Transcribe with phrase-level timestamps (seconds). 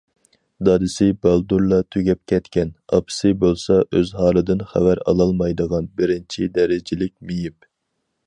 [0.67, 7.69] دادىسى بالدۇرلا تۈگەپ كەتكەن، ئاپىسى بولسا، ئۆز ھالىدىن خەۋەر ئالالمايدىغان بىرىنچى دەرىجىلىك مېيىپ.